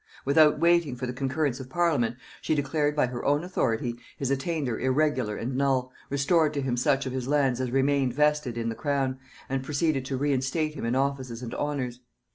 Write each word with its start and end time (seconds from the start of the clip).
Without 0.25 0.59
waiting 0.59 0.95
for 0.95 1.05
the 1.05 1.13
concurrence 1.13 1.59
of 1.59 1.69
parliament, 1.69 2.15
she 2.41 2.55
declared 2.55 2.95
by 2.95 3.05
her 3.05 3.23
own 3.23 3.43
authority 3.43 3.95
his 4.17 4.31
attainder 4.31 4.79
irregular 4.79 5.37
and 5.37 5.55
null, 5.55 5.91
restored 6.09 6.55
to 6.55 6.61
him 6.61 6.75
such 6.75 7.05
of 7.05 7.13
his 7.13 7.27
lands 7.27 7.61
as 7.61 7.69
remained 7.69 8.11
vested 8.15 8.57
in 8.57 8.69
the 8.69 8.73
crown, 8.73 9.19
and 9.47 9.61
proceeded 9.61 10.03
to 10.05 10.17
reinstate 10.17 10.73
him 10.73 10.85
in 10.85 10.95
offices 10.95 11.43
and 11.43 11.53
honors. 11.53 11.99